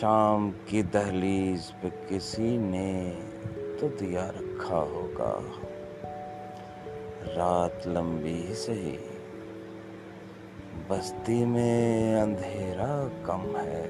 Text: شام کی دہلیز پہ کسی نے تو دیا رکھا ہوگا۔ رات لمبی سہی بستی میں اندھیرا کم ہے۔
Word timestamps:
شام 0.00 0.50
کی 0.66 0.82
دہلیز 0.82 1.72
پہ 1.80 1.88
کسی 2.08 2.56
نے 2.56 3.12
تو 3.80 3.88
دیا 4.00 4.30
رکھا 4.30 4.76
ہوگا۔ 4.76 5.40
رات 7.36 7.86
لمبی 7.86 8.54
سہی 8.54 8.96
بستی 10.88 11.44
میں 11.44 12.20
اندھیرا 12.20 13.08
کم 13.22 13.56
ہے۔ 13.56 13.86